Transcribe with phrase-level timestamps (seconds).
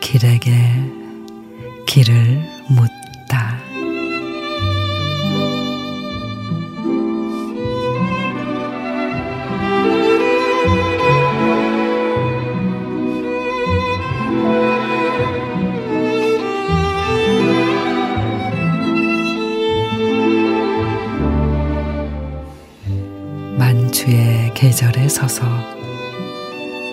[0.00, 0.52] 길에게
[1.86, 2.38] 길을
[2.68, 3.58] 묻다.
[24.02, 25.44] 만추의 계절에 서서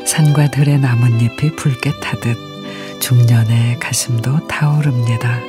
[0.06, 2.38] 산과 들의 나뭇잎이 붉게 타듯
[3.00, 5.40] 중년의 가슴도 타오릅니다.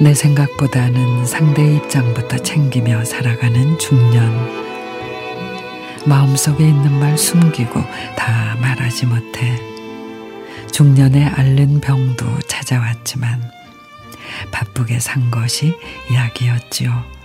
[0.00, 4.32] 내 생각보다는 상대 입장부터 챙기며 살아가는 중년.
[6.04, 7.80] 마음속에 있는 말 숨기고
[8.16, 9.60] 다 말하지 못해
[10.72, 13.50] 중년의 앓는 병도 찾아왔지만
[14.52, 15.76] 바쁘게 산 것이
[16.12, 17.15] 약이었지요.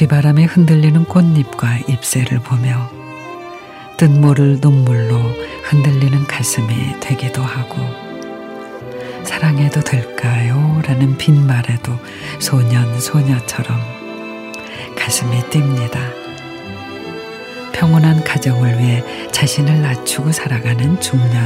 [0.00, 2.90] 비바람에 흔들리는 꽃잎과 잎새를 보며
[3.98, 5.20] 뜻모를 눈물로
[5.64, 7.76] 흔들리는 가슴이 되기도 하고
[9.24, 10.80] 사랑해도 될까요?
[10.86, 11.92] 라는 빈말에도
[12.38, 13.78] 소년 소녀처럼
[14.96, 15.98] 가슴이 뜁니다.
[17.74, 21.44] 평온한 가정을 위해 자신을 낮추고 살아가는 중년.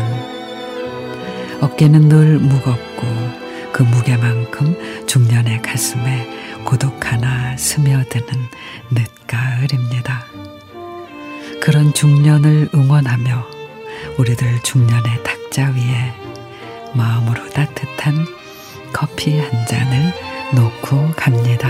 [1.60, 3.43] 어깨는 늘 무겁고
[3.74, 8.28] 그 무게만큼 중년의 가슴에 고독 하나 스며드는
[8.92, 10.24] 늦가을입니다.
[11.60, 13.44] 그런 중년을 응원하며
[14.16, 16.14] 우리들 중년의 탁자 위에
[16.94, 18.24] 마음으로 따뜻한
[18.92, 20.12] 커피 한 잔을
[20.54, 21.68] 놓고 갑니다.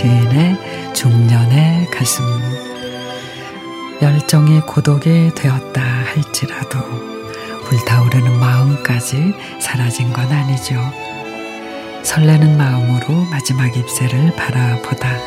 [0.00, 2.24] 시인의 중년의 가슴
[4.00, 6.78] 열정이 고독이 되었다 할지라도
[7.66, 10.80] 불타오르는 마음까지 사라진 건 아니죠.
[12.02, 15.18] 설레는 마음으로 마지막 잎새를 바라보다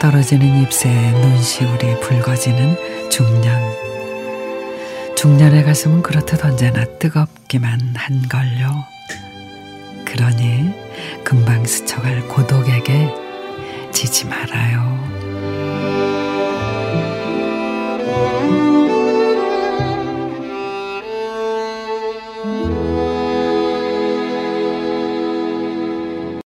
[0.00, 3.62] 떨어지는 잎새에 눈시울이 붉어지는 중년.
[5.14, 8.84] 중년의 가슴은 그렇듯 언제나 뜨겁기만 한걸요.
[10.04, 10.74] 그러니
[11.22, 13.25] 금방 스쳐갈 고독에게
[13.96, 15.55] 놓치지 말아요.